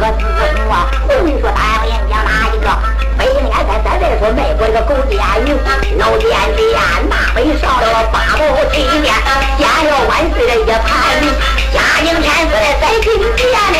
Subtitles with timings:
[0.00, 2.72] 可自从啊，我跟你说，大爷讲哪一个？
[3.18, 5.52] 北京烟山再再说卖过这个狗煎饼，
[5.98, 6.72] 老店店
[7.04, 8.40] 那北上了八宝
[8.72, 9.12] 金殿，
[9.58, 11.20] 见了万岁的一盘，
[11.74, 13.76] 嘉靖天子的在金殿嘞。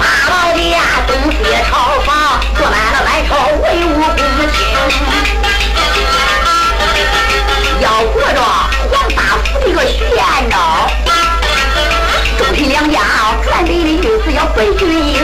[0.32, 1.36] 宝殿东西
[1.68, 3.62] 朝房，坐满了满朝文
[3.92, 4.16] 武公
[4.56, 4.56] 卿，
[7.82, 10.56] 要过着皇大府的一个徐延昭。
[12.62, 13.00] 周秦两家
[13.42, 15.14] 传给的意思要回军营，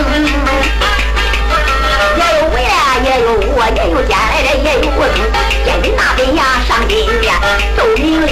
[2.17, 5.23] 也有我呀，也有我，也有将来的，也有我从
[5.65, 7.33] 监军那边呀上金殿，
[7.77, 8.27] 奏明了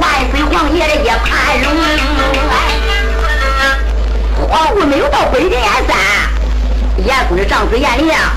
[0.00, 1.70] 万岁皇爷的一盘龙。
[4.48, 5.96] 皇姑没有到北京燕山，
[7.06, 8.32] 严嵩的长子严啊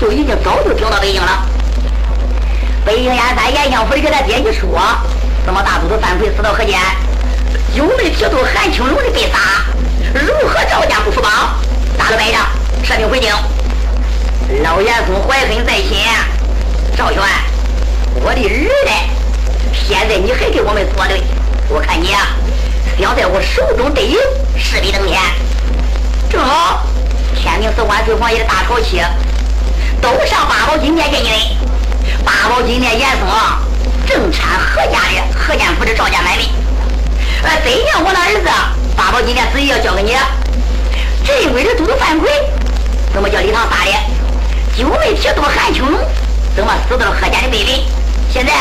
[0.00, 1.44] 就已经早就调到北京了。
[2.86, 4.80] 北京燕山严相府给他爹一说，
[5.44, 6.78] 怎么大都督范奎死到河间？
[7.74, 9.38] 九妹提督韩青龙的被杀，
[10.12, 11.32] 如何赵家不服帮？
[11.96, 12.46] 打了败仗，
[12.82, 13.32] 撤兵回京。
[14.64, 15.96] 老严嵩怀恨在心，
[16.96, 17.22] 赵玄，
[18.16, 18.90] 我的儿子，
[19.72, 21.22] 现在你还给我们作对，
[21.68, 22.26] 我看你啊，
[22.98, 24.18] 想在我手中得赢，
[24.58, 25.20] 势必登天。
[26.28, 26.84] 正好，
[27.36, 29.00] 天明是万岁皇爷的大朝期，
[30.00, 31.56] 都上八宝金殿见你。
[32.24, 33.28] 八宝金殿严嵩
[34.06, 36.42] 正产何家的何建福的赵家买卖。
[37.42, 38.48] 呃，真让我那儿子
[38.96, 40.14] 八宝金殿旨意要交给你，
[41.24, 42.30] 镇威的都督犯规
[43.12, 43.92] 怎么叫李唐杀的？
[44.76, 45.98] 九妹铁都韩青龙
[46.54, 47.86] 怎么死到了贺家的背里？
[48.32, 48.52] 现在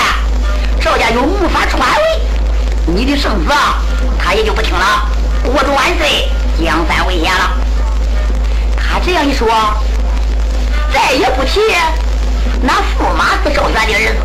[0.82, 2.22] 赵家又无法传位，
[2.86, 3.54] 你的圣旨
[4.18, 5.10] 他也就不听了。
[5.44, 6.30] 我祝万岁，
[6.64, 7.52] 江山危险了。
[8.78, 9.48] 他这样一说，
[10.94, 11.60] 再也不提
[12.62, 14.16] 那驸马是赵全的儿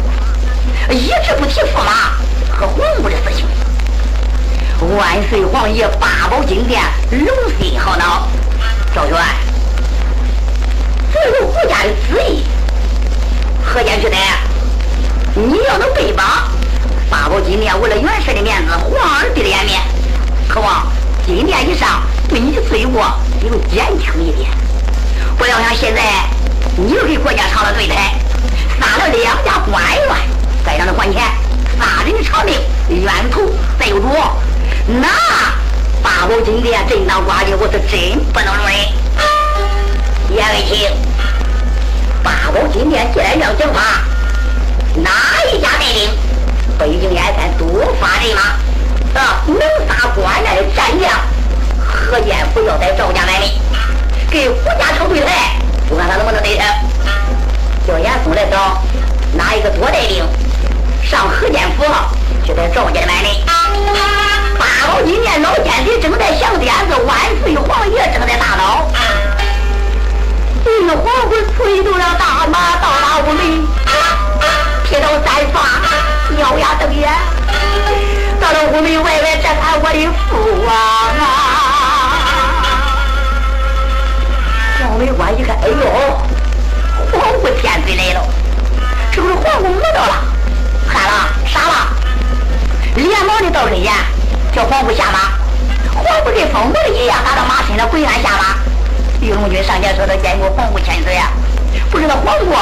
[0.88, 2.12] 子，一直不提驸马
[2.56, 3.46] 和皇姑的事情。
[4.92, 7.26] 万岁皇爷八宝金殿龙
[7.58, 8.28] 心浩恼，
[8.94, 9.16] 赵全，
[11.12, 12.44] 这是国家的旨意，
[13.64, 14.16] 何间去的？
[15.34, 16.24] 你要能被绑，
[17.08, 19.80] 八宝金殿为了元帅的面子，皇儿的颜面，
[20.46, 20.86] 渴望
[21.26, 23.02] 金殿以上对你的罪过
[23.42, 24.50] 有减轻一点。
[25.38, 26.02] 不要想现在
[26.76, 28.14] 你又给国家唱了对台，
[28.78, 30.16] 杀了两家官员，
[30.64, 31.22] 再让他还钱，
[31.80, 32.60] 杀人偿命，
[32.90, 33.40] 冤头
[33.80, 34.08] 再有主。
[34.86, 35.08] 那
[36.02, 38.76] 八宝金殿正当挂的，我是真不能容忍。
[40.30, 40.90] 言为清，
[42.22, 44.02] 八宝金殿既然要讲话，
[44.96, 45.10] 哪
[45.50, 46.10] 一家带领
[46.78, 47.66] 北京燕山多
[47.98, 48.42] 发人马
[49.18, 49.40] 啊？
[49.46, 49.58] 能
[49.88, 51.10] 杀关战的战将，
[51.78, 53.58] 何建福要在赵家买命，
[54.30, 55.56] 给胡家成对台，
[55.88, 56.62] 我看他能不能得胜。
[57.86, 58.82] 叫严嵩来找
[59.32, 60.22] 哪一个多带领
[61.02, 61.84] 上何建福
[62.46, 64.23] 就在赵家的买命。
[64.64, 68.88] 八宝金殿老监理正在想点子，万岁皇爷正在大闹。
[70.64, 73.66] 玉皇姑催动了大马到达屋门，
[74.84, 75.60] 披头散发，
[76.38, 77.12] 咬牙瞪眼，
[78.40, 80.74] 到了屋门外外，这看我的父王
[81.20, 81.22] 啊！
[84.78, 85.74] 小门官一看，哎呦，
[87.12, 88.26] 皇姑天子来了，
[89.12, 90.24] 是不是皇姑饿到了，
[90.88, 91.88] 喊了，傻了，
[92.96, 93.92] 连忙的倒身前。
[94.54, 95.32] 叫皇姑下马，
[96.00, 98.54] 皇姑跟疯子一样，拿到马身上跪下下马。
[99.20, 101.28] 玉龙君上前说：“他见过皇姑千岁呀，
[101.90, 102.54] 不知道皇姑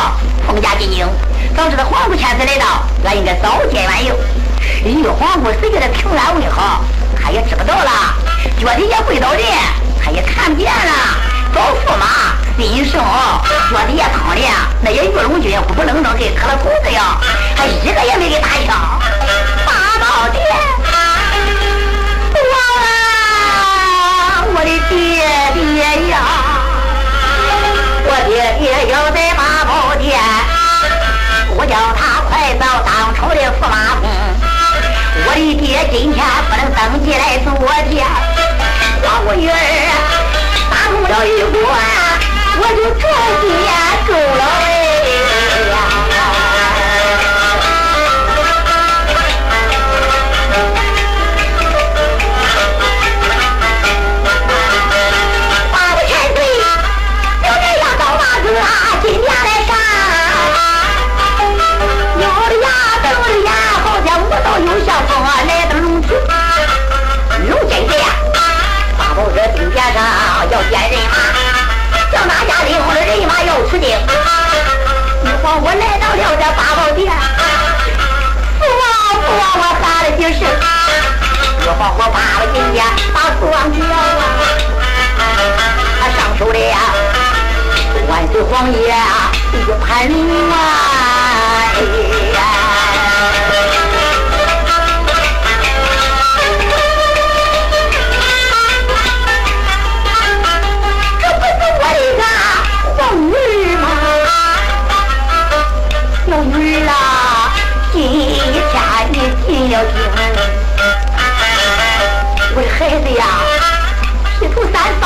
[0.46, 1.06] 封家进京，
[1.54, 4.14] 早知道皇姑千岁来到，俺应该早见晚游。
[4.86, 6.82] 玉皇姑谁给他平安问好，
[7.22, 7.90] 他也知不到了。
[8.58, 9.42] 脚底下跪倒人，
[10.02, 10.92] 他也看不见了。
[11.54, 13.02] 找驸马心生，
[13.70, 14.40] 脚底下躺的
[14.80, 17.18] 那些玉龙君呼不愣登给磕了头子呀，
[17.54, 18.98] 还一个也没给打枪。
[19.66, 20.42] 八宝殿。”
[24.62, 24.94] 我的爹
[25.54, 26.22] 爹呀，
[28.06, 28.30] 我爹
[28.60, 28.62] 爹
[28.92, 30.14] 要在八宝殿，
[31.56, 34.06] 我叫他快到当朝的驸马公。
[35.26, 37.50] 我的爹今天不能登基来做
[37.90, 38.06] 天，
[39.02, 39.52] 花我女儿
[40.70, 41.66] 打不了一关，
[42.60, 43.02] 我就着
[43.42, 43.44] 急
[44.06, 44.42] 够了
[73.78, 73.86] 人马要出京。
[75.24, 77.00] 一晃我来到了这八宝殿，
[78.58, 78.84] 父王
[79.22, 80.40] 父王我喊了几声，
[81.60, 82.16] 一晃我八
[82.52, 82.76] 今天
[83.14, 84.22] 把父王叫啊，
[86.00, 86.76] 他上手的呀，
[88.08, 88.76] 万岁皇爷
[89.52, 89.54] 一
[89.84, 90.18] 盘龙
[90.50, 90.54] 啊！
[109.72, 109.88] 要听，
[112.54, 113.24] 我的孩子呀，
[114.38, 115.02] 披头散发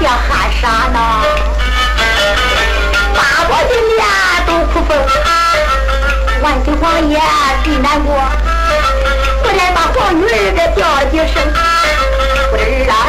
[0.00, 0.98] 像汗纱呢，
[3.14, 3.18] 八
[3.48, 4.02] 宝金莲
[4.48, 4.90] 都哭疯，
[6.42, 7.22] 万岁皇爷
[7.62, 8.10] 最难过，
[9.44, 10.26] 我来把皇女儿
[10.74, 11.38] 叫了几声，
[12.50, 13.08] 我的儿郎儿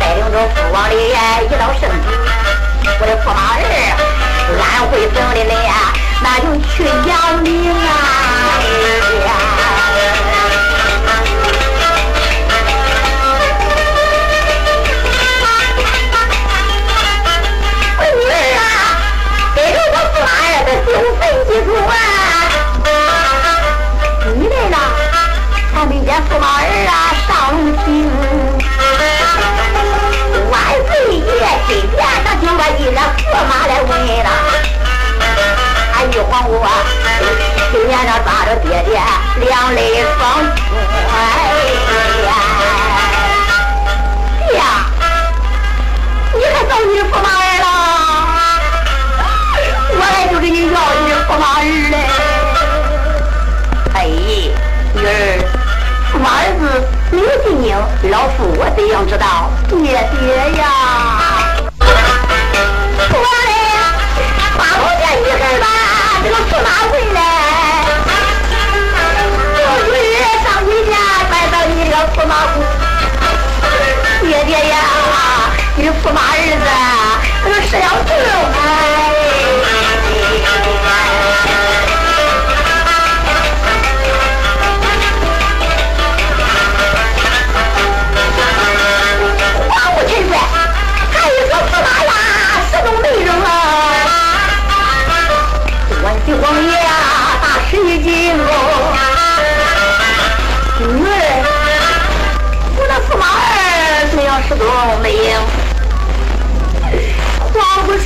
[0.00, 2.06] 带领着父王的一道圣旨，
[2.98, 3.62] 我的驸马儿
[4.50, 5.54] 安徽省的来，
[6.20, 6.44] 那就
[6.74, 6.74] 去
[7.08, 7.94] 阳明啊！
[20.66, 20.72] 九
[21.18, 21.92] 分几主啊！
[24.36, 24.76] 你来了，
[25.72, 26.60] 还没见驸马儿
[26.90, 26.92] 啊
[27.28, 27.56] 上龙
[58.96, 59.50] 想知道
[59.84, 60.75] 也别呀。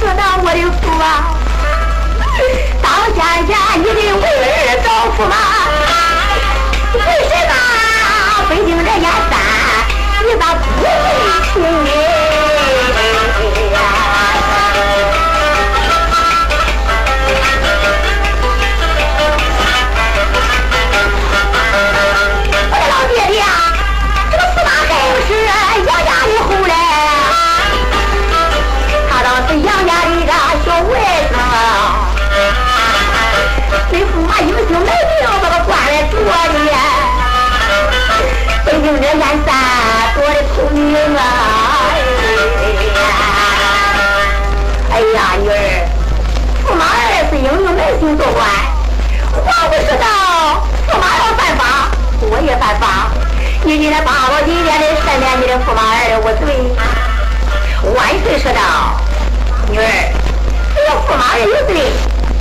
[0.00, 1.36] 是那我的福啊，
[2.80, 4.24] 当家家你的为
[4.64, 5.59] 人造福嘛。
[52.70, 53.10] 我也犯法。
[53.64, 56.54] 你今天八宝金殿的赦免你的驸马儿无罪。
[57.96, 58.60] 万岁说道，
[59.70, 60.12] 女儿，
[60.76, 61.90] 只要驸马儿有罪。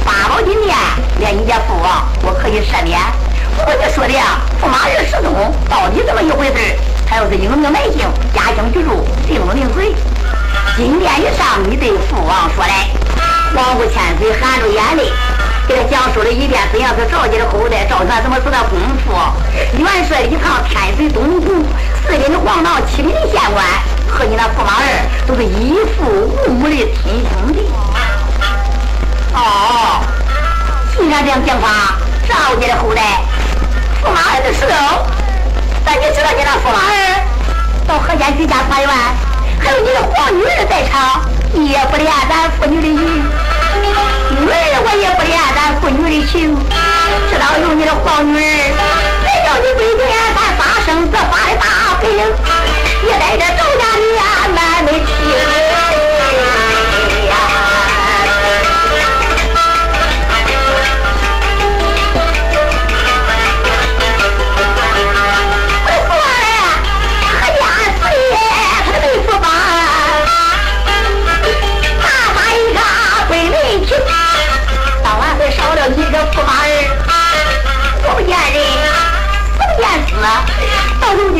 [0.06, 0.78] 八宝金殿
[1.18, 3.00] 连你家父王，我可以赦免。
[3.58, 5.34] 不过你说的呀，驸马儿失踪，
[5.68, 6.78] 到底怎么一回事？
[7.08, 9.96] 他要是英明百姓，家乡居住，定了名罪。
[10.78, 12.88] 金殿一上，你对父王说来。
[13.56, 15.12] 王不千岁含着眼泪，
[15.70, 19.14] 给他讲述了一遍怎样是赵家的后代，赵传怎么死的功夫。
[19.78, 21.64] 元帅一趟天水东湖，
[22.08, 23.64] 四品的黄道，七品的县官，
[24.10, 26.10] 和你那驸马儿都是一父
[26.50, 27.70] 无母的亲兄弟。
[29.36, 30.02] 哦，
[30.98, 31.94] 既然这样讲法，
[32.28, 33.22] 赵家的后代，
[34.02, 35.06] 驸马儿的时候，
[35.86, 37.22] 但你知道你那驸马儿
[37.88, 38.90] 到河间举家团圆，
[39.60, 41.22] 还有你的皇女儿在场，
[41.54, 46.56] 你也不连咱父女的情，女儿我也不恋咱父女的情，
[47.30, 48.40] 知道有你的好女儿，
[49.24, 52.08] 谁叫你今天敢发生这发的大病，
[53.04, 54.39] 也带着赵家里呀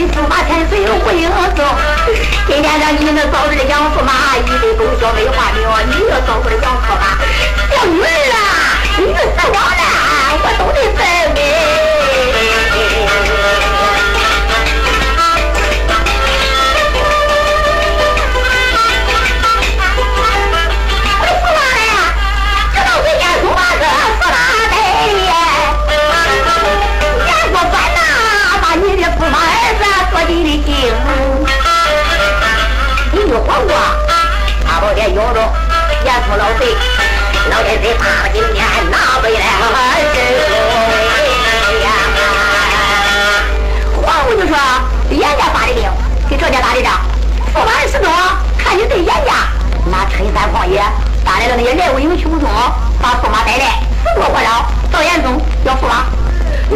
[0.08, 1.64] 驸马千岁回应奏，
[2.48, 6.69] 今天让你们早日养驸马，一对狗小没话名，你要早日养
[36.38, 36.76] 老贼，
[37.50, 39.74] 老天贼怕了今天拿回来儿
[40.14, 40.18] 子
[41.84, 41.88] 呀！
[44.02, 44.56] 皇后就说：
[45.10, 45.84] 严家发的兵
[46.30, 47.02] 给赵家打的仗，
[47.54, 48.12] 驸马的侍中
[48.58, 49.50] 看你对严家
[49.90, 50.84] 那陈三旷野
[51.26, 52.48] 打来了那些来武英雄中，
[53.02, 56.06] 把驸马带来，死活活饶，赵严嵩要驸马，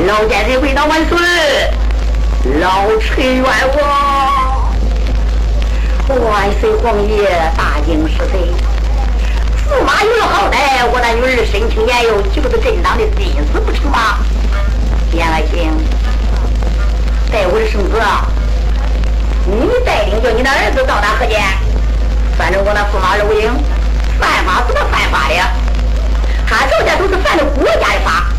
[0.07, 1.17] 老奸贼回到万岁，
[2.59, 4.63] 老臣冤枉。
[6.09, 8.62] 万岁皇爷，大惊失色。
[9.73, 14.19] 驸马有了好歹，我那女儿身轻年幼，岂不是正当的心思不成吗？
[15.11, 15.73] 言爱卿，
[17.31, 17.97] 待我的圣旨，
[19.49, 21.41] 你带领着你的儿子到达河间。
[22.37, 23.49] 反正我那驸马陆英
[24.19, 25.41] 犯法怎么犯法的？
[26.45, 28.29] 他赵家都是犯了国家的法，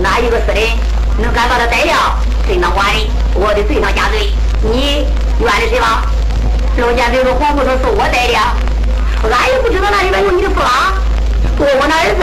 [0.00, 0.72] 哪一个私人
[1.18, 2.16] 能敢把他逮了，
[2.48, 3.04] 正当寡人？
[3.34, 4.32] 我得罪上加罪。
[4.62, 5.04] 你
[5.38, 6.00] 怨的谁吗？
[6.78, 8.38] 老奸贼说：“黄姑说是我带的，
[9.26, 10.94] 俺也不知道那里边有你的驸马。
[11.58, 12.22] 我我那儿子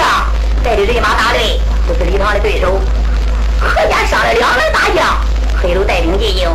[0.64, 2.80] 带的人马大队不是李唐的对手。
[3.60, 5.18] 何家上了两员大将，
[5.62, 6.50] 黑楼带兵进营，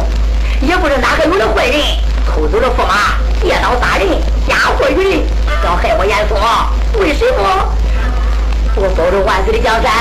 [0.62, 1.80] 也不知哪个有的坏人
[2.26, 4.08] 偷走了驸马，借刀杀人，
[4.48, 5.22] 嫁祸于人，
[5.64, 6.36] 要害我严嵩。
[7.00, 7.74] 为什么？
[8.76, 9.92] 我保着万岁的江山，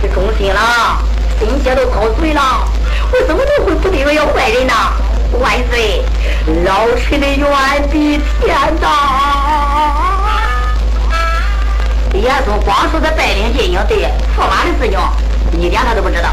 [0.00, 0.98] 是忠心了，
[1.38, 2.68] 心血都掏碎了，
[3.12, 4.72] 我怎么能会不得罪要坏人呢？”
[5.40, 6.02] 万岁，
[6.64, 9.39] 老臣的冤比天大。
[12.14, 14.98] 严嵩光说他带领进营对驸马的事情，
[15.60, 16.28] 一点他都不知道。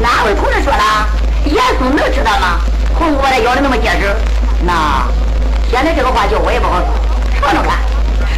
[0.00, 1.08] 哪位同志说了？
[1.44, 2.60] 严嵩能知道吗？
[2.94, 4.14] 红姑把他咬的那么结实，
[4.62, 5.06] 那
[5.70, 6.88] 现在这个话叫我也不好说。
[7.40, 7.78] 尝尝看，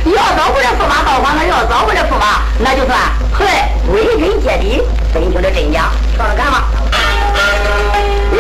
[0.05, 2.99] 要找不着驸马造反，那要找不着驸马，那就算
[3.33, 3.47] 嘿
[3.91, 5.91] 归根结底分清了真假。
[6.17, 6.69] 尝尝看吧。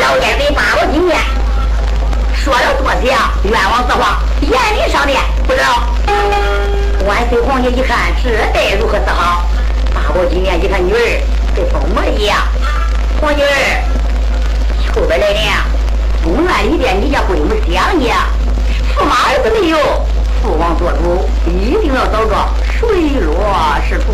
[0.00, 1.20] 老奸贼八宝金殿
[2.34, 5.82] 说了多些冤枉之话，言礼上殿不知道。
[7.12, 9.44] 万岁皇爷一看，这待如何是好？
[9.92, 11.20] 八宝金殿一看女儿
[11.54, 12.38] 跟疯魔一样，
[13.20, 13.84] 皇女儿
[14.94, 15.42] 后边来人，
[16.24, 18.14] 公安里边你家闺女相爷，
[18.96, 19.76] 驸马儿子没有，
[20.42, 22.34] 父王做主，一定要找个
[22.80, 24.04] 水落石出。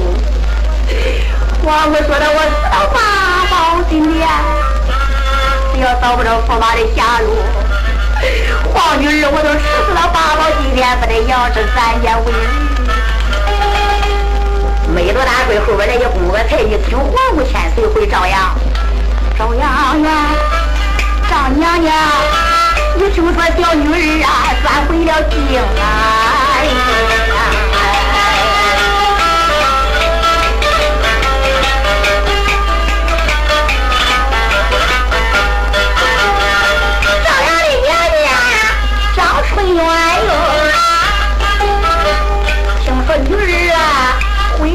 [1.65, 4.27] 皇姑说的，我死到八宝金殿。
[5.81, 7.31] 要找不着驸马的下落，
[8.75, 12.33] 皇女儿我都吃死了八宝金殿，不得养这三年为
[14.99, 18.53] 没多大会，后边那些公个菜，你听皇姑千岁回朝阳，
[19.39, 20.13] 赵娘娘，
[21.31, 21.95] 赵娘娘，
[22.97, 24.29] 你听说小女儿啊
[24.61, 25.87] 转回了京啊，
[37.23, 37.89] 朝阳的娘
[38.19, 38.27] 娘
[39.15, 39.79] 张春元
[40.27, 40.31] 哟，
[42.83, 43.58] 听说女儿。
[44.59, 44.67] 皇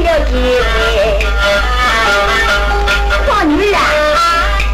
[3.48, 3.80] 女啊，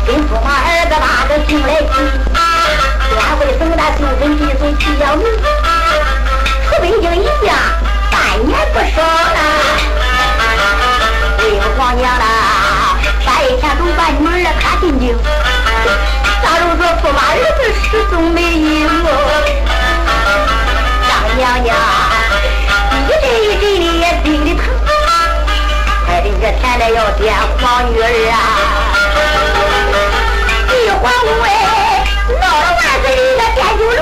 [0.06, 1.92] 跟驸马儿子把个情来提，
[3.10, 5.24] 专为等那修身地水齐小女，
[6.68, 7.48] 出北京一下
[8.10, 8.14] 半
[8.46, 9.38] 年不少了。
[11.38, 12.22] 为了皇娘啦，
[13.26, 15.02] 白天都把女儿看进京，
[16.40, 19.06] 假如说驸马儿子失踪没影哦，
[21.08, 21.68] 张娘娘
[26.40, 28.34] 人家前来要见皇女儿啊！
[30.72, 31.46] 玉皇宫哎，
[32.40, 34.00] 闹了万岁人家见酒楼，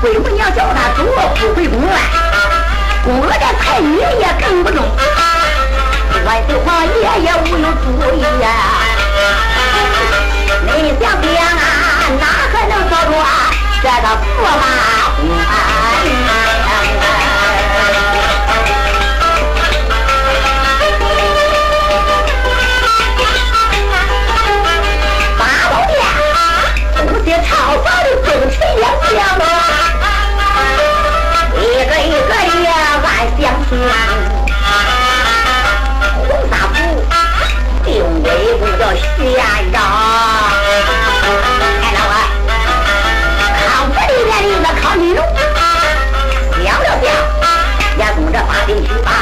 [0.00, 1.92] 闺母娘叫他走不回宫院，
[3.04, 4.80] 宫娥的才女也跟不中，
[6.24, 7.84] 万岁皇爷也无有主
[8.16, 8.48] 意呀！
[10.64, 11.60] 你想想啊，
[12.18, 13.12] 哪还能找着
[13.82, 14.08] 这个
[14.40, 14.64] 驸马？
[38.82, 39.00] 要悬
[39.72, 39.80] 长
[41.82, 42.14] 哎老板
[43.54, 45.22] 看我里面子一来烤你肉
[46.64, 47.06] 想了想
[47.96, 49.21] 也总这八斤寻常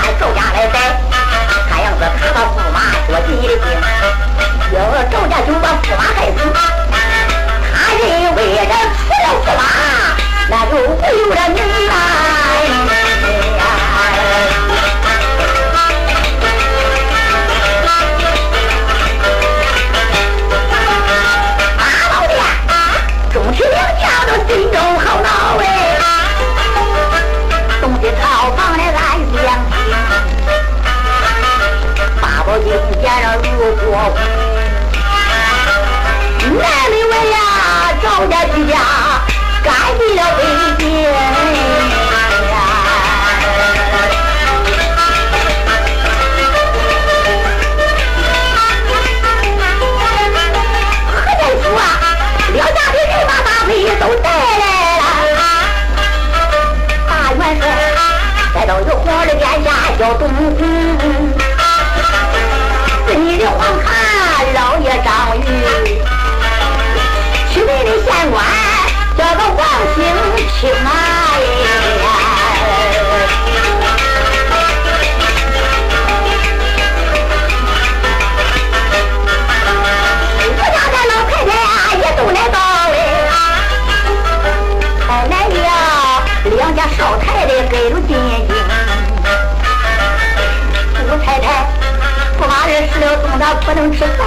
[93.73, 94.27] 不能吃饭，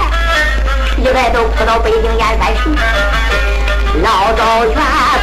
[0.97, 2.69] 一来都哭到北京燕山去。
[4.01, 4.73] 老赵全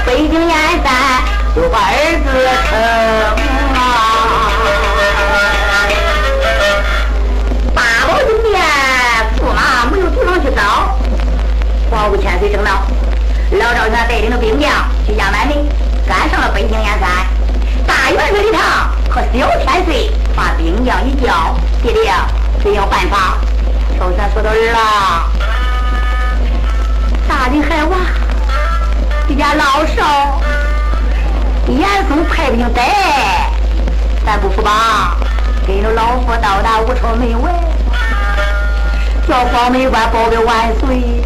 [0.05, 0.93] 北京燕山
[1.57, 2.29] 就把儿子
[2.69, 2.77] 称
[3.75, 3.81] 啊，
[7.75, 8.61] 八宝金殿
[9.39, 10.95] 驸马没有地方去找，
[11.91, 12.83] 黄五千岁正道，
[13.53, 14.71] 老赵全带领着兵将
[15.07, 15.57] 去下满门，
[16.07, 17.09] 赶上了北京燕山。
[17.87, 18.61] 大元帅的堂
[19.09, 22.01] 和小千岁把兵将一叫，弟弟
[22.63, 23.39] 怎要办法？
[24.01, 24.79] 少全说到儿了，
[27.29, 27.99] 大人还娃，
[29.29, 30.41] 这家老少，
[31.69, 33.53] 严嵩派兵带，
[34.25, 35.19] 咱不服吧？
[35.67, 37.53] 跟着老夫到达武朝门外，
[39.29, 41.23] 叫黄门官报给万岁。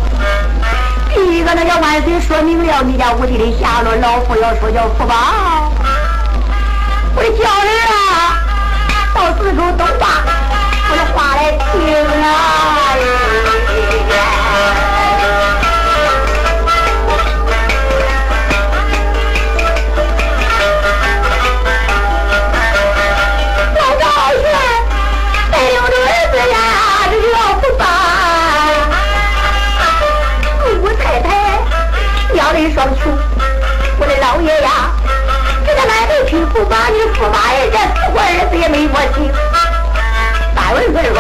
[1.15, 5.71] 第一个那叫万岁说明了你家武帝的下落，老夫要说叫服吧。
[7.15, 8.43] 我的叫人啊，
[9.15, 10.34] 到四处都把
[32.75, 33.17] 双穷，
[33.99, 34.91] 我的老爷呀！
[35.65, 39.31] 俺的亲驸马，你驸马人家死活儿子也没我亲。
[40.57, 41.15] 大元帅说：“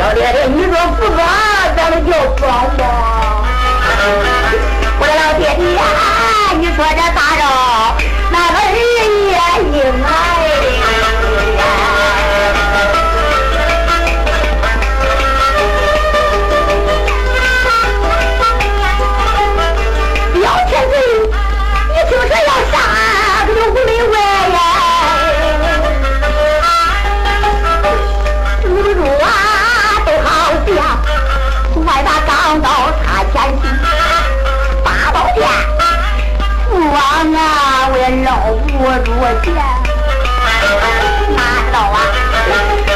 [0.00, 1.20] 老爹爹，你说不装，
[1.76, 3.44] 咱们就装吧。”
[4.98, 5.84] 我的老爹爹呀，
[6.58, 7.35] 你说这大
[38.98, 39.12] 我住
[39.44, 39.52] 钱，
[41.36, 42.00] 哪知道啊？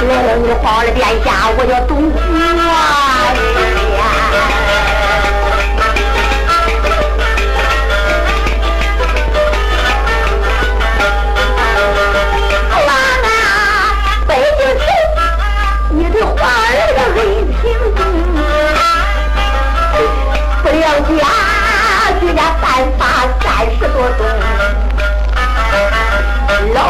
[0.09, 2.81] 来了你皇的殿下，我叫东湖啊！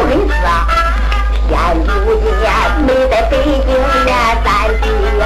[0.00, 0.66] 老人子啊，
[1.50, 2.24] 现如今
[2.86, 3.50] 没在北京
[4.06, 4.08] 念
[4.42, 4.48] 三
[4.80, 4.84] 地
[5.18, 5.22] 呀，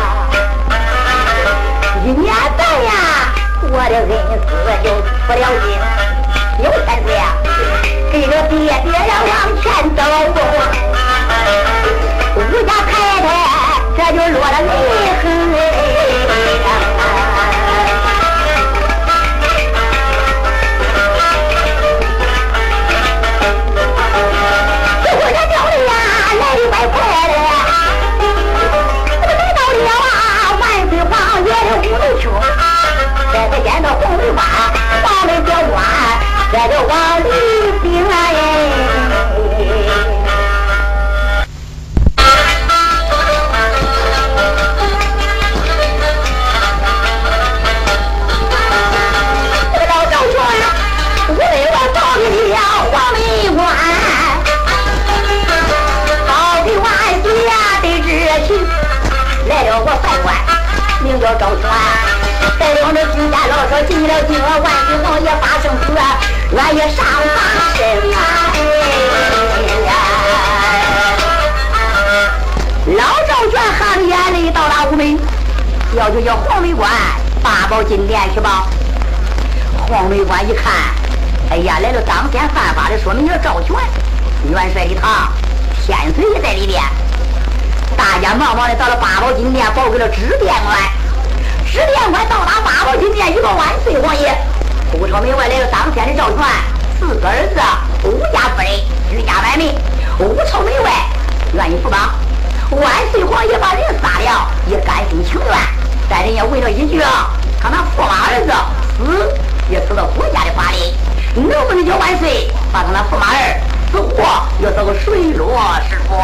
[2.04, 2.90] 一年半呀，
[3.62, 4.10] 我的恩
[4.42, 4.50] 师
[4.82, 5.64] 就出了京。
[6.58, 7.24] 有天岁呀，
[8.10, 9.32] 跟着爹爹呀往
[9.62, 10.02] 前走，
[12.34, 13.24] 吴家太太
[13.96, 14.68] 这就落了泪
[15.22, 15.24] 痕。
[33.44, 35.84] 这个见到红花，把门叫官，
[36.50, 38.53] 这个王李兵哎。
[64.14, 64.46] 了今万
[64.86, 65.86] 岁王爷发圣旨，
[66.52, 67.38] 愿意上法
[67.74, 67.80] 身
[68.14, 68.16] 啊！
[72.86, 75.18] 老赵全含着眼泪到达屋门，
[75.96, 76.88] 要求叫黄梅官
[77.42, 78.68] 八宝金殿去吧。
[79.88, 80.72] 黄梅官一看，
[81.50, 83.74] 哎呀，来了当先犯法的，说明叫赵全
[84.48, 85.32] 元帅一堂，
[85.84, 86.80] 天岁也在里边。
[87.96, 90.78] 大家忙忙的到了八宝金殿，报给了知殿官。
[91.74, 94.32] 十殿官到达八宝金殿，一个万岁皇爷，
[94.92, 96.48] 不朝门外来了当天的赵传，
[97.00, 97.60] 四个儿子，
[98.06, 98.70] 五家夫人，
[99.10, 99.74] 居家百民，
[100.20, 100.92] 五朝门外
[101.52, 102.14] 愿意扶帮。
[102.80, 105.58] 万岁皇爷把人杀了，也甘心情愿。
[106.08, 107.02] 但人家问了一句
[107.60, 108.52] ：“他那驸马儿子
[108.96, 109.34] 死
[109.68, 110.94] 也死到国家的法力，
[111.34, 113.60] 能不能叫万岁把他那驸马儿
[113.90, 114.22] 死活
[114.62, 115.58] 要找个水落
[115.90, 116.14] 石出？”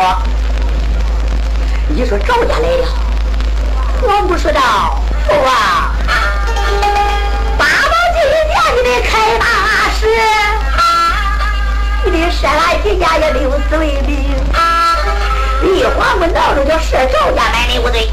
[1.91, 2.87] 你说赵家来了，
[4.03, 4.61] 我不说道
[5.27, 5.95] ：“父啊，
[7.59, 9.45] 八宝金殿你得开大
[9.99, 10.07] 事，
[12.05, 14.11] 你的杀俺几家也六死为兵。”
[15.63, 18.11] 一黄昏道中叫设赵家百里无罪，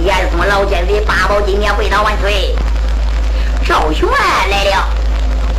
[0.00, 2.54] 严嵩老奸贼八宝金殿跪倒万岁。
[3.66, 4.08] 赵玄
[4.48, 4.88] 来了，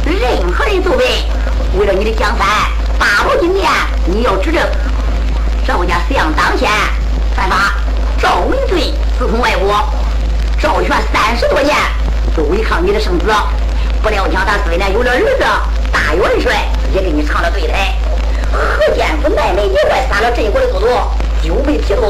[0.06, 1.00] 任何人都问，
[1.78, 2.48] 为了你的江山，
[2.98, 3.70] 八宝金殿
[4.06, 4.66] 你要指证。
[5.68, 6.70] 赵家想当先
[7.36, 7.74] 犯法，
[8.22, 9.74] 赵文俊私通外国，
[10.64, 11.76] 赵玄三十多年
[12.38, 13.26] 都违抗你的圣旨，
[14.02, 15.44] 不料想他虽然有了儿子
[15.92, 17.94] 大元帅，也给你唱了对台。
[18.50, 20.88] 何建府南门以外杀了镇国的都督，
[21.44, 22.02] 就被提督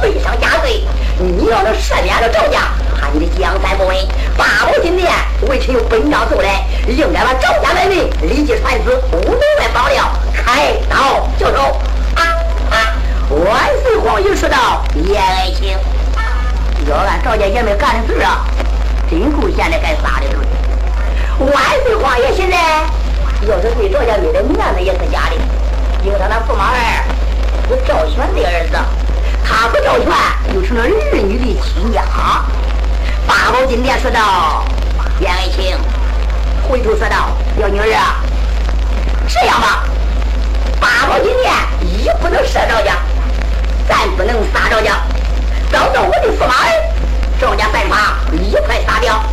[0.00, 0.84] 罪上加罪。
[1.16, 3.96] 你要能赦免了赵家，怕你的江山不稳。
[4.36, 5.08] 八宝金殿
[5.42, 11.80] 为臣有本章奏来，应该把赵家门民立即传旨，屋门外绑了，开刀就手。
[13.30, 15.74] 万岁皇爷说道：“叶爱卿，
[16.88, 18.44] 要按赵家爷们干的事啊，
[19.08, 20.36] 真够现在，该杀的时
[21.38, 22.56] 万岁皇爷现在
[23.48, 25.36] 要是对赵家没的面子，也是假的。
[26.04, 27.04] 因为他那驸马儿
[27.68, 28.76] 是赵全的儿子，
[29.44, 30.08] 他和赵全
[30.54, 32.02] 又成了儿女的亲家。
[33.26, 34.64] 八宝金殿说道
[35.20, 35.76] ：“严爱卿，
[36.68, 38.16] 回头说道，表女儿啊，
[39.28, 39.84] 这样吧，
[40.80, 42.96] 八宝金殿一不能射赵家，
[43.88, 44.98] 咱不能杀赵家，
[45.72, 46.70] 找到我的驸马儿
[47.40, 49.24] 赵家犯法，一块杀掉。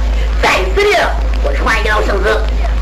[0.42, 1.12] 再死的，
[1.44, 2.30] 我传一道圣旨，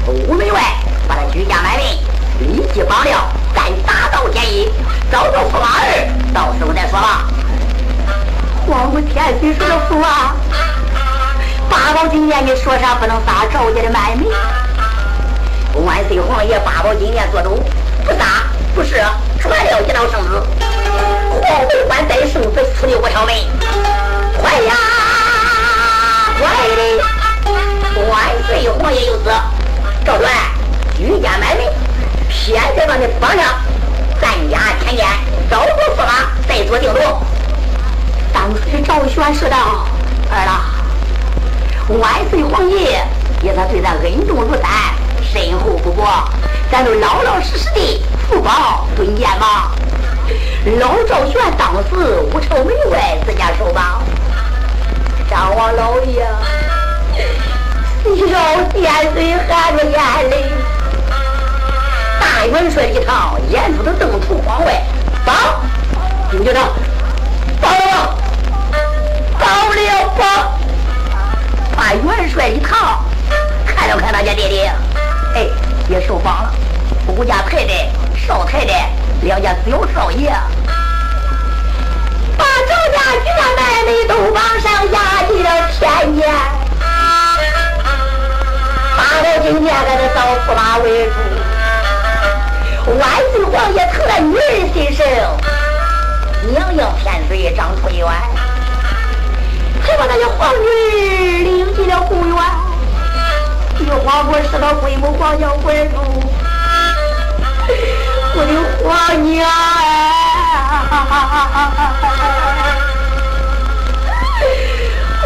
[0.05, 0.61] 屋门外
[1.07, 1.97] 把他居家埋命，
[2.39, 4.71] 立即绑了。”咱打到天一，
[5.11, 7.25] 找到驸马儿，到时候再说吧。
[8.67, 10.35] 皇武天岁说的父啊，
[11.67, 14.27] 八宝金殿你说啥不能杀赵家的满门？
[15.83, 17.63] 万岁皇爷，八宝金殿做主，
[18.05, 18.43] 不杀
[18.75, 19.01] 不赦，
[19.41, 20.66] 传了一道圣旨，
[21.47, 23.33] 皇为官在圣子出的五条门，
[24.41, 24.75] 快呀，
[26.37, 27.03] 快的！
[28.09, 29.29] 万岁皇爷有旨，
[30.05, 30.29] 赵传
[30.97, 31.65] 居家满门。
[32.29, 33.45] 现在把你绑上，
[34.19, 35.07] 咱家天天
[35.49, 37.23] 招呼驸马，再做定夺。
[38.33, 39.87] 当时赵玄说道
[40.29, 40.65] ：“儿啦，
[41.97, 43.01] 万岁皇爷
[43.41, 44.69] 也算对咱恩重如山，
[45.23, 46.29] 深厚不薄，
[46.69, 49.71] 咱都老老实实的福报尊严吧。
[50.75, 54.03] 老赵玄当时五朝门外自家守吧。
[55.29, 56.27] 张王老爷，
[58.03, 60.51] 小天岁含着眼泪。”
[62.19, 64.83] 大元帅一趟，眼珠子瞪出窗外，
[65.25, 65.33] 报，
[66.29, 66.67] 丁局长，
[67.61, 68.15] 报了，
[69.39, 70.53] 报了，报。
[71.75, 73.03] 把元帅一趟，
[73.65, 74.71] 看了看大家爹爹，
[75.33, 75.47] 哎，
[75.89, 76.53] 也受访了。
[77.15, 78.89] 顾家太太、少太太
[79.21, 80.29] 两家小少爷，
[83.07, 85.79] 赵家居家奶奶都往上压进了天
[86.17, 86.27] 监。
[88.97, 91.11] 八宝今天在这找驸马为主。
[92.99, 94.39] 万岁皇爷疼了女儿
[94.73, 95.05] 心声，
[96.51, 98.07] 娘娘偏嘴张出院，
[99.81, 102.35] 还把那些皇女领进了宫院。
[103.79, 105.95] 玉皇国是个规模皇家贵族，
[108.35, 108.51] 我的
[108.83, 108.89] 皇
[109.31, 109.49] 娘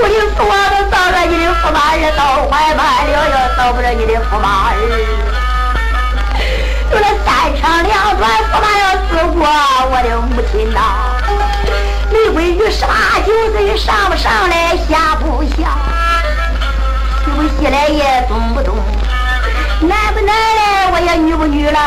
[0.01, 4.73] 我的驸马都到了，你的驸马儿到怀满了，要到不了你的驸马儿。
[6.89, 7.29] 有了三
[7.61, 9.45] 长两短，驸马要死过，
[9.91, 10.81] 我的母亲呐！
[12.09, 15.77] 李闺女十八九岁，上不上来，下不下，
[17.23, 18.75] 起不起来也动不动，
[19.81, 21.79] 男不男来，我也女不女了？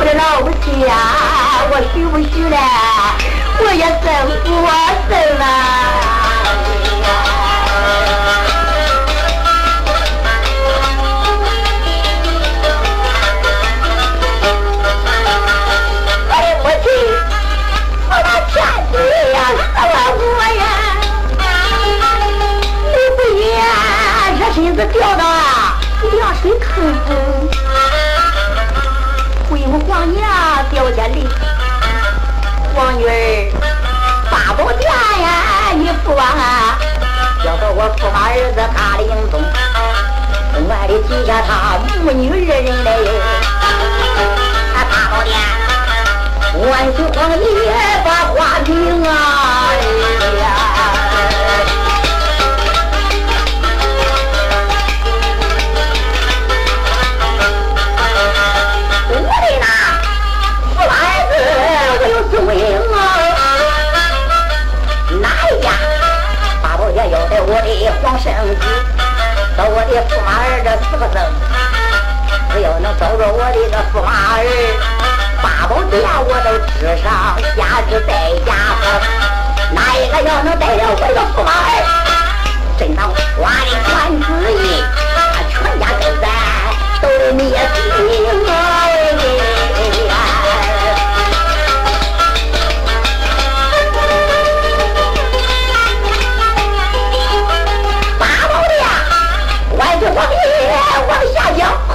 [0.00, 0.96] 我的老母亲呀，
[1.70, 2.56] 我许不许了？
[3.60, 4.08] 我也生
[4.50, 4.64] 我
[5.06, 6.21] 生啊！
[24.74, 26.68] 水坑，
[29.48, 30.20] 回母皇娘
[30.70, 31.24] 掉下泪。
[32.74, 33.52] 王女儿，
[34.30, 36.78] 八宝殿呀，你父王啊，
[37.44, 39.40] 叫做我驸马儿子大灵宗，
[40.68, 42.88] 外里记下他母女二人嘞。
[44.90, 45.30] 八宝殿，
[46.70, 47.44] 万岁皇爷
[48.04, 48.70] 把话明
[49.04, 49.12] 啊！
[67.44, 68.62] 我的皇圣子，
[69.56, 71.18] 到我的驸马儿这四个字，
[72.52, 74.46] 只要能找着我的这驸马儿，
[75.42, 78.82] 八宝殿我都吃上下至带家风。
[79.74, 81.82] 哪一个要能带了我的驸马儿，
[82.78, 83.90] 真当花里传
[84.22, 84.24] 子
[84.62, 84.84] 意，
[85.50, 86.24] 全家跟咱
[87.02, 87.42] 都得灭
[87.74, 88.41] 顶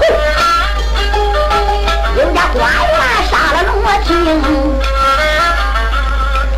[0.02, 0.06] 下
[0.36, 1.18] 讲，
[2.16, 2.96] 有家官员
[3.30, 3.74] 杀了罗
[4.06, 4.10] 青，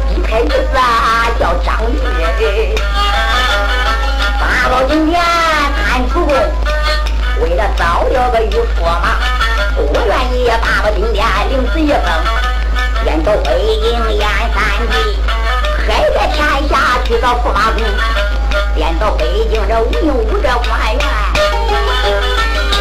[0.10, 0.80] 一开日子啊
[1.40, 1.96] 叫张玉，
[4.40, 5.22] 八宝金殿
[5.86, 6.34] 看出宫，
[7.42, 9.18] 为了造了个玉驸马，
[9.78, 11.98] 我愿意八宝金殿领此一封，
[13.06, 13.48] 演到北
[13.82, 13.86] 京
[14.18, 14.58] 燕三
[14.92, 14.94] 季，
[15.88, 16.74] 海在天下
[17.06, 17.80] 去找驸马公。
[18.76, 19.84] 变到北京这文
[20.16, 21.04] 武这官员，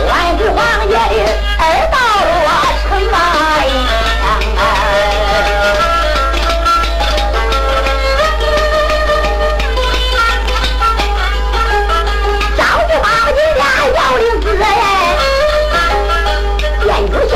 [0.08, 0.98] 万岁王爷的
[1.58, 1.96] 二道
[2.82, 3.16] 城啊！
[12.56, 13.60] 张玉宝今天
[13.94, 14.44] 要领子
[16.82, 17.32] 殿主下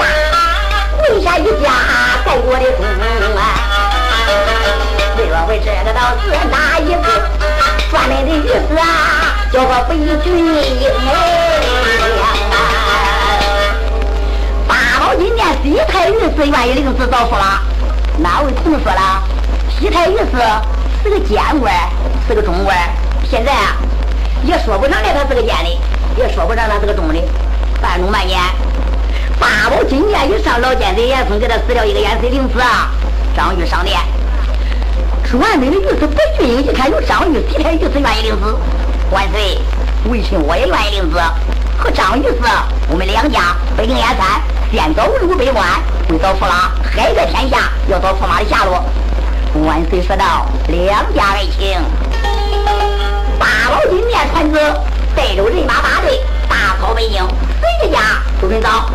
[0.98, 1.64] 跪下一家
[2.24, 2.80] 在我的中
[3.36, 3.40] 啊！
[5.16, 7.06] 这回这个道是哪一个？
[7.90, 8.82] 算命的意思啊，
[9.52, 9.90] 叫个北
[10.24, 11.10] 军哎
[15.62, 17.62] 西太御史愿意领旨造福了。
[18.18, 19.22] 哪位同说了？
[19.70, 20.38] 西太御史
[21.02, 21.72] 是个监官，
[22.28, 22.76] 是个中官。
[23.28, 23.76] 现在啊，
[24.44, 25.80] 也说不上来他是个监的，
[26.16, 27.14] 也说不上他是个中的。
[27.80, 28.40] 半中半年，
[29.40, 32.90] 八宝金殿一上，老奸贼严嵩给他死了一个元帅领旨啊，
[33.36, 33.98] 张玉上殿。
[35.34, 38.54] 万岁的御史白俊英一看有张玉，西，太御史愿意领子。
[39.10, 39.58] 万岁，
[40.10, 41.18] 微臣我也愿意领子。
[41.78, 42.38] 和张玉是，
[42.88, 45.62] 我们两家北京燕山，先找文武百官，
[46.08, 48.82] 会找驸马，海在天下要找驸马的下落。
[49.66, 51.78] 万岁说道：“两家爱情。”
[53.38, 54.58] 八宝金面传旨，
[55.14, 57.22] 带着人马大队，大跑北京，
[57.80, 57.98] 谁家
[58.40, 58.88] 都准找。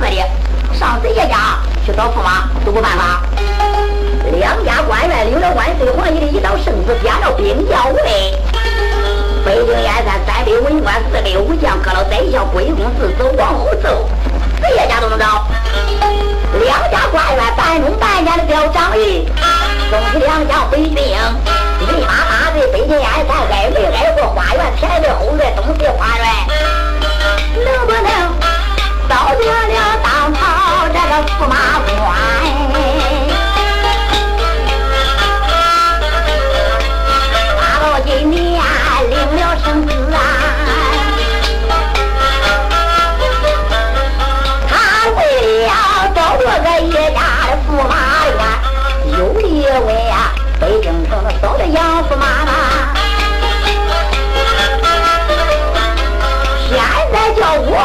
[0.00, 3.22] 是的，上谁家家去找驸马都不办法。
[4.32, 8.34] 两家官员领着万岁皇爷的一道圣旨，编了兵将位。
[9.46, 14.02] 北京燕山三百文官，四百武将，各老宰相、贵公子子、王侯胄，
[14.60, 15.46] 谁家都能找。
[16.60, 19.24] 两家官员半中半年的叫张玉，
[19.90, 21.18] 东西两将北军营，
[21.80, 26.26] 立马大队北京安山挨没挨过花园，前队后队东西花园，
[27.64, 28.04] 能不能
[29.08, 30.38] 到得了当朝
[30.88, 31.00] 这个
[31.38, 31.54] 驸马
[31.86, 32.47] 官？
[46.50, 47.94] 这个叶家的驸马
[48.26, 48.62] 呀，
[49.18, 52.52] 有一位啊，北京城的少的杨驸马嘛，
[56.70, 56.78] 现
[57.12, 57.76] 在叫我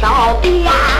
[0.00, 0.95] 到常府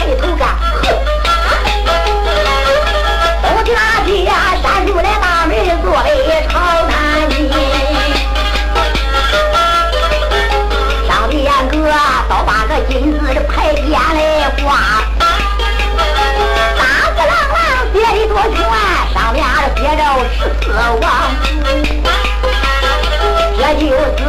[0.00, 0.48] 抬头看，
[0.82, 0.84] 嗬！
[3.42, 3.78] 走进那
[4.24, 4.28] 家，
[4.62, 6.08] 三入来大门，做北
[6.48, 6.52] 朝
[6.88, 6.90] 南
[7.28, 7.32] 的。
[11.06, 11.36] 上面
[11.68, 11.74] 哥，
[12.30, 14.18] 倒把个金字的牌匾来
[14.62, 14.66] 挂，
[16.78, 16.82] 大
[17.12, 17.58] 字朗朗
[17.92, 18.58] 写得多全，
[19.12, 19.38] 上面
[19.76, 20.66] 写着十四
[21.02, 21.04] 王，
[23.58, 23.82] 这就
[24.16, 24.20] 是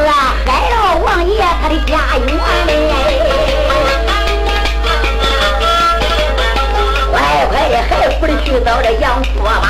[0.45, 1.31] 海老王爷
[1.61, 2.40] 他的家哟。
[8.63, 9.67] 个杨驸马，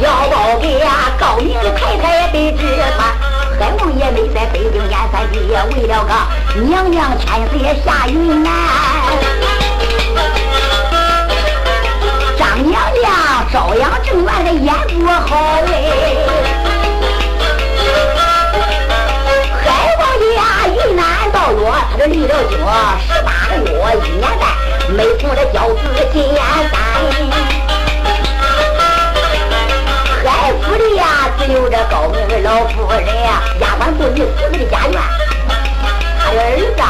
[0.00, 2.64] 要报给呀高明的太太得知
[2.98, 3.14] 他，
[3.58, 5.38] 海王爷没在北京燕三地，
[5.74, 6.12] 为了个
[6.62, 8.50] 娘娘千岁下云南。
[12.36, 13.12] 张娘娘
[13.52, 15.72] 朝阳正院的眼不好哎，
[19.62, 19.64] 海
[19.98, 21.60] 王爷呀云南到月，
[21.92, 22.58] 他这离了京
[23.06, 23.70] 十八个月
[24.06, 24.42] 一年半，
[24.96, 25.78] 没从这交子
[26.12, 26.72] 进燕山。
[30.24, 35.00] 海府里呀，只有这高明的老夫人呀，丫鬟不女死在家园。
[36.18, 36.42] 他的儿
[36.76, 36.82] 子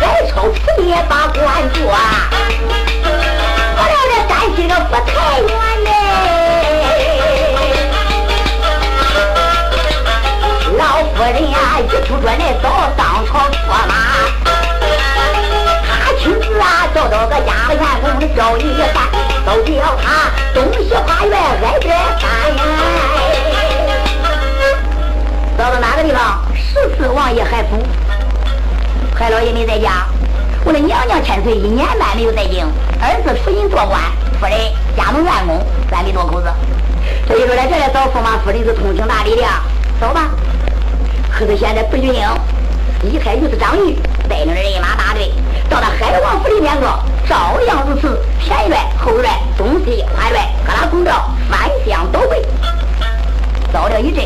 [0.00, 1.78] 海超此也把官做，
[3.76, 5.50] 我了这三七个不太远
[5.84, 5.88] 嘞。
[10.76, 10.82] 老
[11.14, 12.64] 夫人呀，一出转来走
[12.96, 13.92] 当朝驸马，
[16.94, 19.02] 找到个丫鬟员工叫一番，
[19.44, 21.88] 都叫他东西花园挨着
[22.20, 22.22] 三。
[25.58, 26.40] 到哪个地方？
[26.54, 27.82] 十四王爷海府，
[29.12, 30.06] 海老爷没在家。
[30.64, 32.64] 我的娘娘千岁一年半没有在京，
[33.02, 34.00] 儿子出银做官，
[34.38, 34.56] 夫人
[34.96, 36.46] 家中员工三百多口子。
[37.28, 39.42] 这一说在这来找驸马府里是通情达理的，
[40.00, 40.30] 走吧。
[41.28, 42.22] 可是现在不军营
[43.02, 44.93] 一开就是张玉带领着人马
[45.74, 46.86] 到了海王府里面个，
[47.28, 52.40] 照样如此，前院后院东西花院，各拉空调，翻箱倒柜，
[53.72, 54.24] 找了一阵。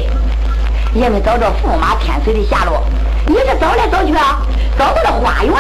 [0.92, 2.84] 也没找着驸马天水的下落，
[3.28, 4.42] 也是找来找去啊，
[4.78, 5.54] 找到了花园，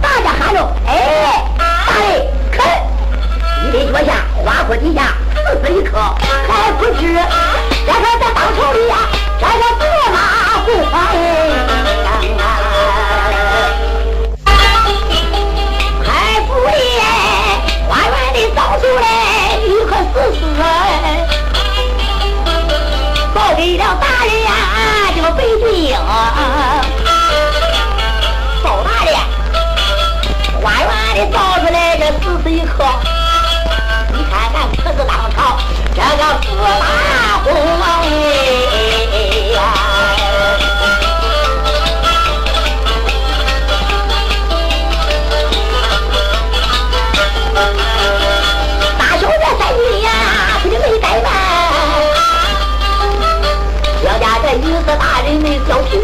[0.00, 2.64] 大家喊着：“哎，大人，看，
[3.66, 5.98] 一对脚下花坡底下死死一棵，
[6.46, 7.12] 还不知
[7.84, 8.96] 这个在当朝里呀，
[9.40, 11.77] 这个驸马不欢
[23.58, 24.52] 为了大人呀，
[25.16, 25.98] 这个白俊英，
[28.62, 29.16] 报大人，
[30.62, 32.84] 花园里造出来这四十一颗，
[34.12, 35.58] 你看看可是当朝
[35.92, 36.46] 这个四
[36.78, 37.97] 大红啊。
[55.68, 56.00] 大人没交情，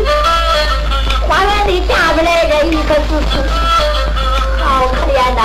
[1.27, 3.33] 花园里嫁出来的一个死尸，
[4.63, 5.41] 好可怜呐！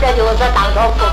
[0.00, 1.09] 这就是当朝驸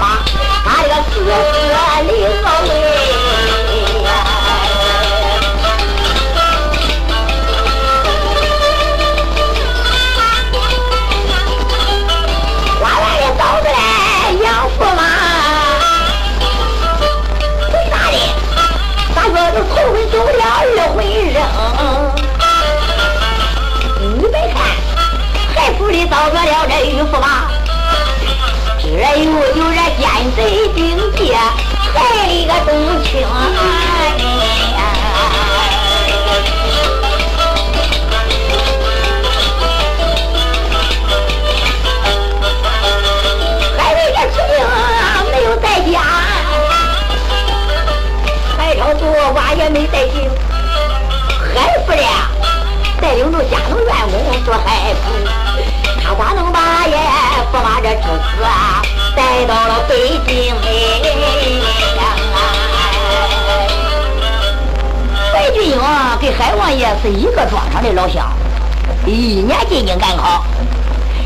[68.10, 68.32] 乡，
[69.06, 70.46] 一年进京赶考。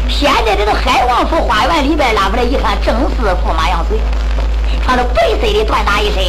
[0.10, 4.00] 现在这个海王府花园里边拉出来一看，正是驸马杨水，
[4.84, 6.24] 穿着白色的缎大衣身。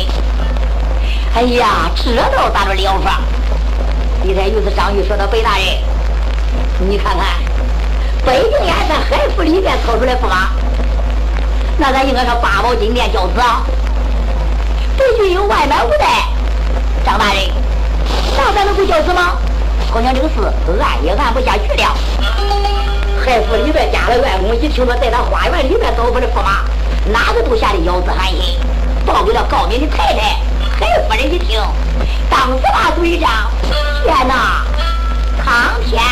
[1.35, 3.21] 哎呀，这倒咋着了法？
[4.25, 5.67] 一天又是张玉说到北大人，
[6.89, 7.27] 你看看，
[8.25, 10.51] 北京燕山海府里边掏出来驸马，
[11.77, 13.65] 那咱应该说八宝金殿教子啊。
[14.97, 16.29] 北军有外满无带，
[17.05, 17.51] 张大人，
[18.37, 19.33] 那咱能不教子吗？
[19.93, 20.37] 好像这个事
[20.81, 21.95] 按也按不下去了。
[23.23, 26.65] 海府里边家的外公一听说在咱花园里边找出来驸马，
[27.13, 28.59] 哪个都吓得腰子寒心，
[29.05, 30.41] 报给了高明的太太。
[30.81, 31.61] 海夫人一听，
[32.31, 33.29] 当时把嘴张，
[34.03, 34.65] 天哪！
[35.45, 36.03] 苍天、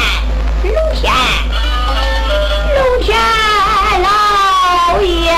[0.62, 1.10] 龙天、
[2.76, 3.18] 龙天
[4.02, 5.32] 老爷，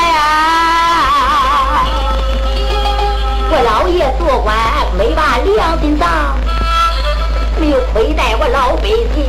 [3.50, 4.56] 我老爷做官
[4.98, 6.36] 没把良心当，
[7.62, 9.22] 没有亏待我老百姓。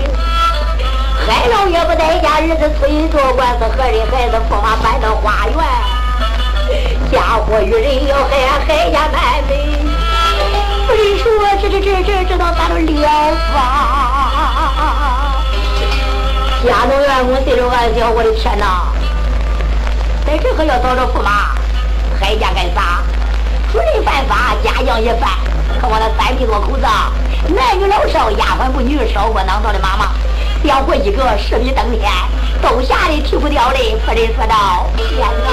[1.28, 5.56] 海老爷不在家，儿子催去管官，是河人孩子驸马搬到花园，
[7.12, 8.34] 家祸与人要害，
[8.66, 9.78] 害家难为。
[10.88, 11.30] 不是说
[11.62, 13.62] 这这这这这到咱们了吧？
[16.66, 18.90] 家中员工对着俺叫，我的天哪！
[20.26, 21.54] 在这可要找着驸马，
[22.20, 23.04] 海家干啥？
[23.72, 25.30] 主人犯法，家将也犯，
[25.80, 26.88] 可我那三弟多口子。
[27.50, 30.12] 男女老少，丫鬟不女，烧锅囊灶的妈妈，
[30.64, 32.12] 养活一个十里登天，
[32.62, 33.98] 都吓得提不掉嘞。
[34.06, 35.52] 夫人说道：“天哪！”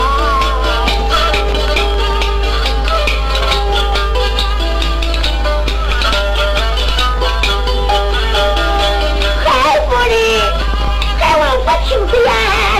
[11.88, 12.32] 情子呀，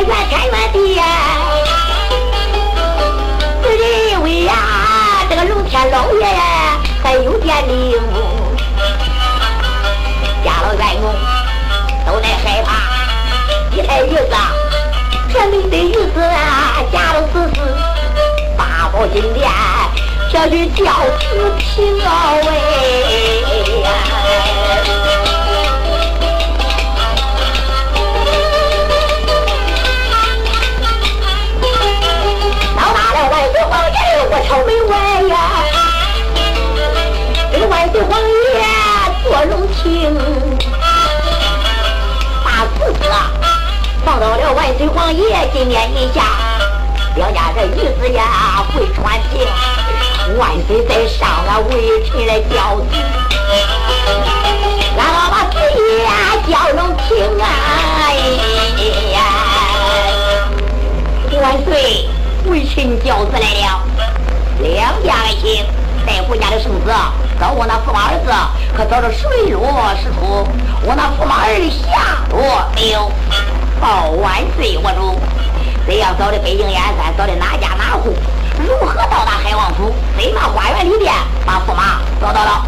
[0.06, 1.04] 怨天怨地呀！
[3.61, 3.76] 只
[4.12, 4.54] 因为呀，
[5.28, 6.24] 这个龙天老爷
[7.02, 8.00] 还有点灵，
[12.45, 12.68] 害怕。
[13.74, 14.34] 一抬鱼子，
[15.32, 17.61] 这里的鱼子啊，夹了死死，
[18.57, 19.49] 八宝金殿，
[20.32, 22.49] 这就叫子平高哎。
[34.32, 34.93] 我朝门外
[35.28, 35.34] 呀，
[37.53, 38.30] 这个万岁皇爷
[39.24, 40.14] 坐龙庭，
[44.05, 46.22] 放到了万岁皇爷金殿以下，
[47.16, 49.46] 两家这御子呀会传情，
[50.38, 52.86] 万岁在上啊微臣来教子，
[54.96, 55.59] 然后把子
[56.03, 57.44] 呀叫龙庭啊，
[61.40, 62.09] 万岁，
[62.46, 63.82] 微臣教子来了。
[64.61, 65.64] 两家爱情，
[66.07, 66.92] 在国家的圣子，
[67.38, 68.32] 找我那驸马儿子，
[68.76, 69.62] 可找着水落
[70.03, 70.46] 石出。
[70.82, 73.11] 我那驸马儿下落没有？
[73.80, 75.18] 报万岁，我主。
[75.86, 78.14] 这样找的北京燕山，找的哪家哪户？
[78.58, 79.94] 如何到达海王府？
[80.16, 81.12] 在那花园里边
[81.46, 82.66] 把驸马找到了。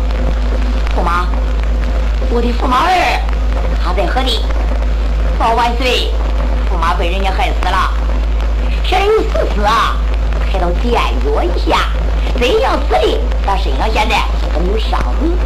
[0.97, 1.27] 驸马，
[2.31, 3.21] 我的驸马儿
[3.85, 4.45] 他在何地？
[5.39, 6.11] 报万岁，
[6.71, 7.93] 驸马被人家害死了。
[8.83, 9.97] 天有死死啊！
[10.51, 10.95] 开到殿
[11.25, 11.91] 脚一下，
[12.39, 13.21] 怎样死的？
[13.47, 15.37] 他身上现在还有伤痕。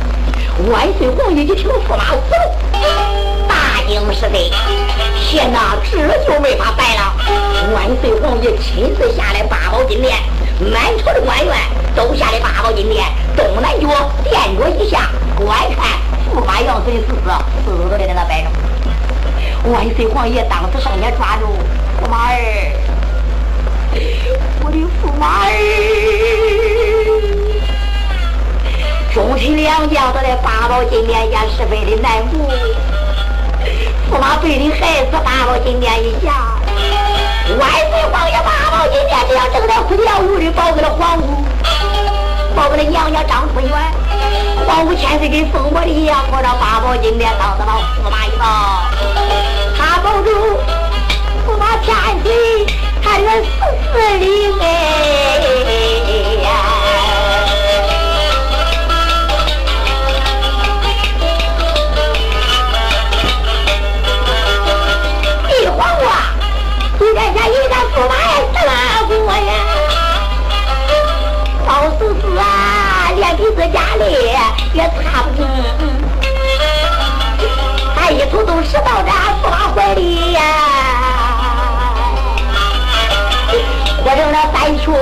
[0.70, 5.15] 万岁皇爷一听驸马死了，大惊失色。
[5.36, 7.14] 天哪，这就没法办了。
[7.74, 10.16] 万岁王爷亲自下来八宝金殿，
[10.72, 11.54] 满朝的官员
[11.94, 13.04] 都下来八宝金殿，
[13.36, 13.86] 东南角
[14.24, 16.00] 殿脚一下观看
[16.34, 17.28] 驸马杨死的死死，
[17.66, 18.48] 死死都在那摆着。
[19.70, 21.46] 万岁皇爷当时上前抓住
[22.02, 22.72] 驸马儿。
[24.64, 25.52] 我的驸马儿，
[29.12, 32.50] 忠臣良将都在八宝金殿下十分的难过。
[34.10, 36.54] 驸马被你害死，八宝金殿一下，
[37.58, 41.44] 万岁皇爷八宝金殿这样正在呼叫如律报给了皇姑，
[42.54, 43.74] 报给了娘娘张春元。
[44.66, 47.72] 皇姑千岁跟风波里一样，跑到八宝金殿，当死了
[48.04, 48.44] 驸马一抱，
[49.76, 50.30] 他保住
[51.46, 52.66] 驸马千岁。
[53.02, 53.48] 他这死
[53.92, 54.64] 死里哎
[71.96, 74.04] 老死死啊，连鼻子家里
[74.74, 75.46] 也擦不净，
[77.94, 80.40] 他一头都拾到这驸马怀里呀。
[84.04, 84.92] 活成了三缺，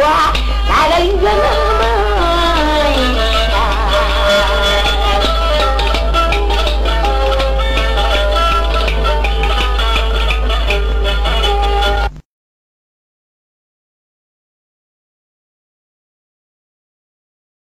[0.68, 1.73] 那个女能。